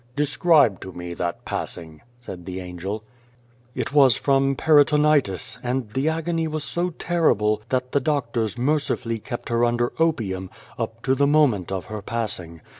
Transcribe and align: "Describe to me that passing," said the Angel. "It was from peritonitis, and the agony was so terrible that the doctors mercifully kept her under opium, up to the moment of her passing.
"Describe 0.25 0.79
to 0.81 0.91
me 0.91 1.13
that 1.13 1.45
passing," 1.45 2.01
said 2.19 2.47
the 2.47 2.59
Angel. 2.59 3.03
"It 3.75 3.93
was 3.93 4.17
from 4.17 4.55
peritonitis, 4.55 5.59
and 5.61 5.91
the 5.91 6.09
agony 6.09 6.47
was 6.47 6.63
so 6.63 6.89
terrible 6.89 7.61
that 7.69 7.91
the 7.91 7.99
doctors 7.99 8.57
mercifully 8.57 9.19
kept 9.19 9.49
her 9.49 9.63
under 9.63 9.93
opium, 9.99 10.49
up 10.79 11.03
to 11.03 11.13
the 11.13 11.27
moment 11.27 11.71
of 11.71 11.85
her 11.85 12.01
passing. 12.01 12.61